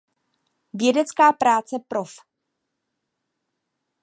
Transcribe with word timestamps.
Vědecká 0.73 1.33
práce 1.33 1.79
prof. 1.87 2.15